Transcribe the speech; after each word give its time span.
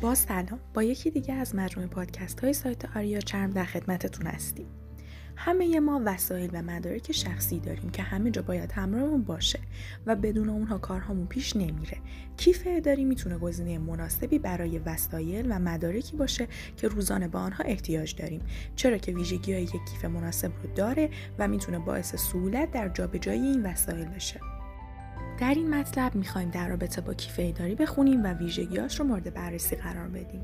با 0.00 0.14
سلام 0.14 0.60
با 0.74 0.82
یکی 0.82 1.10
دیگه 1.10 1.34
از 1.34 1.54
مجموعه 1.54 1.88
پادکست 1.88 2.40
های 2.40 2.52
سایت 2.52 2.96
آریا 2.96 3.20
چرم 3.20 3.50
در 3.50 3.64
خدمتتون 3.64 4.26
هستیم 4.26 4.66
همه 5.36 5.80
ما 5.80 6.02
وسایل 6.04 6.50
و 6.52 6.62
مدارک 6.62 7.12
شخصی 7.12 7.60
داریم 7.60 7.90
که 7.90 8.02
همه 8.02 8.30
جا 8.30 8.42
باید 8.42 8.72
همراهمون 8.72 9.22
باشه 9.22 9.58
و 10.06 10.16
بدون 10.16 10.48
اونها 10.48 10.78
کارهامون 10.78 11.26
پیش 11.26 11.56
نمیره. 11.56 11.98
کیف 12.36 12.62
اداری 12.66 13.04
می‌تونه 13.04 13.38
گزینه 13.38 13.78
مناسبی 13.78 14.38
برای 14.38 14.78
وسایل 14.78 15.46
و 15.50 15.58
مدارکی 15.58 16.16
باشه 16.16 16.48
که 16.76 16.88
روزانه 16.88 17.28
با 17.28 17.40
آنها 17.40 17.64
احتیاج 17.64 18.14
داریم 18.14 18.40
چرا 18.76 18.98
که 18.98 19.12
ویژگی 19.12 19.52
های 19.52 19.62
یک 19.62 19.70
کیف 19.70 20.04
مناسب 20.04 20.52
رو 20.62 20.74
داره 20.74 21.10
و 21.38 21.48
می‌تونه 21.48 21.78
باعث 21.78 22.16
سهولت 22.16 22.70
در 22.70 22.88
جابجایی 22.88 23.40
این 23.40 23.66
وسایل 23.66 24.08
بشه. 24.08 24.55
در 25.38 25.54
این 25.54 25.74
مطلب 25.74 26.14
می‌خوایم 26.14 26.50
در 26.50 26.68
رابطه 26.68 27.00
با 27.00 27.14
کیف 27.14 27.34
اداری 27.38 27.74
بخونیم 27.74 28.24
و 28.24 28.26
ویژگیاش 28.26 29.00
رو 29.00 29.06
مورد 29.06 29.34
بررسی 29.34 29.76
قرار 29.76 30.08
بدیم. 30.08 30.40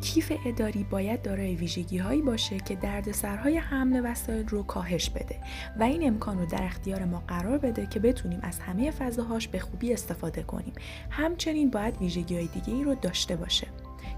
کیف 0.00 0.32
اداری 0.46 0.84
باید 0.84 1.22
دارای 1.22 1.54
ویژگی 1.54 1.98
هایی 1.98 2.22
باشه 2.22 2.58
که 2.58 2.74
دردسرهای 2.74 3.58
حمل 3.58 4.00
وسایل 4.04 4.48
رو 4.48 4.62
کاهش 4.62 5.10
بده 5.10 5.36
و 5.80 5.82
این 5.82 6.06
امکان 6.06 6.38
رو 6.38 6.46
در 6.46 6.64
اختیار 6.64 7.04
ما 7.04 7.22
قرار 7.28 7.58
بده 7.58 7.86
که 7.86 8.00
بتونیم 8.00 8.40
از 8.42 8.60
همه 8.60 8.90
فضاهاش 8.90 9.48
به 9.48 9.58
خوبی 9.58 9.92
استفاده 9.92 10.42
کنیم. 10.42 10.72
همچنین 11.10 11.70
باید 11.70 11.96
ویژگی 11.96 12.36
های 12.36 12.46
دیگه 12.46 12.74
ای 12.74 12.84
رو 12.84 12.94
داشته 12.94 13.36
باشه. 13.36 13.66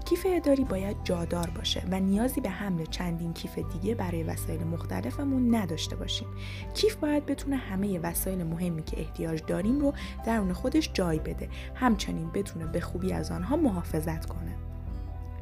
کیف 0.05 0.27
اداری 0.29 0.63
باید 0.63 0.97
جادار 1.03 1.49
باشه 1.49 1.83
و 1.91 1.99
نیازی 1.99 2.41
به 2.41 2.49
حمل 2.49 2.85
چندین 2.85 3.33
کیف 3.33 3.59
دیگه 3.59 3.95
برای 3.95 4.23
وسایل 4.23 4.63
مختلفمون 4.63 5.55
نداشته 5.55 5.95
باشیم. 5.95 6.27
کیف 6.73 6.95
باید 6.95 7.25
بتونه 7.25 7.55
همه 7.55 7.99
وسایل 7.99 8.43
مهمی 8.43 8.83
که 8.83 8.99
احتیاج 8.99 9.41
داریم 9.47 9.79
رو 9.79 9.93
درون 10.25 10.53
خودش 10.53 10.89
جای 10.93 11.19
بده. 11.19 11.49
همچنین 11.75 12.29
بتونه 12.31 12.65
به 12.65 12.79
خوبی 12.79 13.13
از 13.13 13.31
آنها 13.31 13.55
محافظت 13.55 14.25
کنه. 14.25 14.55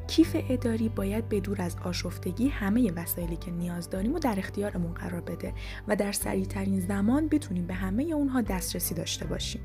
کیف 0.06 0.36
اداری 0.48 0.88
باید 0.88 1.28
به 1.28 1.40
دور 1.40 1.62
از 1.62 1.76
آشفتگی 1.84 2.48
همه 2.48 2.92
وسایلی 2.92 3.36
که 3.36 3.50
نیاز 3.50 3.90
داریم 3.90 4.14
و 4.14 4.18
در 4.18 4.38
اختیارمون 4.38 4.94
قرار 4.94 5.20
بده 5.20 5.54
و 5.88 5.96
در 5.96 6.12
سریعترین 6.12 6.80
زمان 6.80 7.28
بتونیم 7.28 7.66
به 7.66 7.74
همه 7.74 8.02
اونها 8.02 8.40
دسترسی 8.40 8.94
داشته 8.94 9.26
باشیم. 9.26 9.60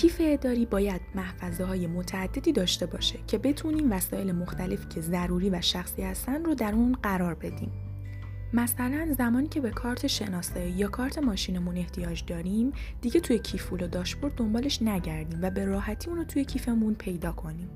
کیف 0.00 0.16
اداری 0.24 0.66
باید 0.66 1.00
محفظه 1.14 1.64
های 1.64 1.86
متعددی 1.86 2.52
داشته 2.52 2.86
باشه 2.86 3.18
که 3.26 3.38
بتونیم 3.38 3.92
وسایل 3.92 4.32
مختلفی 4.32 4.88
که 4.88 5.00
ضروری 5.00 5.50
و 5.50 5.60
شخصی 5.60 6.02
هستن 6.02 6.44
رو 6.44 6.54
در 6.54 6.72
اون 6.72 6.92
قرار 7.02 7.34
بدیم. 7.34 7.72
مثلا 8.52 9.14
زمانی 9.18 9.48
که 9.48 9.60
به 9.60 9.70
کارت 9.70 10.06
شناسایی 10.06 10.72
یا 10.72 10.88
کارت 10.88 11.18
ماشینمون 11.18 11.76
احتیاج 11.76 12.24
داریم 12.26 12.72
دیگه 13.00 13.20
توی 13.20 13.38
کیفول 13.38 13.82
و 13.82 13.88
داشبورد 13.88 14.34
دنبالش 14.34 14.82
نگردیم 14.82 15.38
و 15.42 15.50
به 15.50 15.64
راحتی 15.64 16.10
اون 16.10 16.18
رو 16.18 16.24
توی 16.24 16.44
کیفمون 16.44 16.94
پیدا 16.94 17.32
کنیم. 17.32 17.68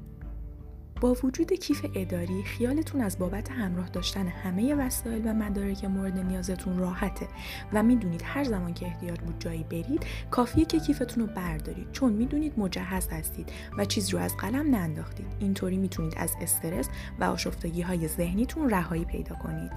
با 1.03 1.17
وجود 1.25 1.53
کیف 1.53 1.86
اداری 1.95 2.42
خیالتون 2.42 3.00
از 3.00 3.19
بابت 3.19 3.50
همراه 3.50 3.89
داشتن 3.89 4.27
همه 4.27 4.75
وسایل 4.75 5.22
و 5.27 5.34
مدارک 5.34 5.84
مورد 5.84 6.19
نیازتون 6.19 6.78
راحته 6.78 7.28
و 7.72 7.83
می‌دونید 7.83 8.22
هر 8.25 8.44
زمان 8.44 8.75
که 8.75 8.86
احتیاج 8.86 9.20
بود 9.20 9.39
جایی 9.39 9.64
برید 9.64 10.06
کافیه 10.31 10.64
که 10.64 10.81
کیفتون 10.81 11.27
رو 11.27 11.34
بردارید 11.34 11.92
چون 11.92 12.12
می‌دونید 12.12 12.59
مجهز 12.59 13.09
هستید 13.09 13.53
و 13.78 13.84
چیز 13.84 14.11
رو 14.11 14.19
از 14.19 14.36
قلم 14.36 14.75
ننداختید. 14.75 15.27
اینطوری 15.39 15.77
می‌تونید 15.77 16.14
از 16.17 16.36
استرس 16.41 16.89
و 17.20 17.25
آشفتگی 17.25 17.83
های 17.83 18.09
ذهنیتون 18.09 18.70
رهایی 18.70 19.05
پیدا 19.05 19.37
کنید. 19.37 19.72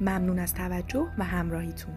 ممنون 0.00 0.38
از 0.38 0.54
توجه 0.54 1.06
و 1.18 1.24
همراهیتون. 1.24 1.94